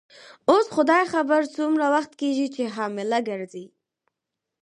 اوس 0.51 0.65
خدای 0.75 1.03
خبر 1.13 1.41
څومره 1.55 1.85
وخت 1.95 2.11
کیږي 2.21 2.47
چي 2.55 2.63
حامله 2.75 3.19
ګرځې. 3.29 3.65